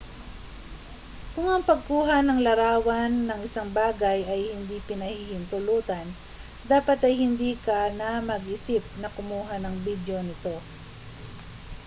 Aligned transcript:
kung 1.33 1.45
ang 1.49 1.61
pagkuha 1.69 2.17
ng 2.25 2.39
larawan 2.47 3.13
ng 3.29 3.39
isang 3.47 3.69
bagay 3.79 4.19
ay 4.33 4.41
hindi 4.53 4.77
pinahihintulutan 4.89 6.07
dapat 6.71 6.97
ay 7.07 7.13
hindi 7.23 7.51
ka 7.65 7.79
na 7.99 8.09
mag-isip 8.31 8.81
na 9.01 9.07
kumuha 9.15 9.55
ng 9.61 9.75
bidyo 9.85 10.17
nito 10.25 10.55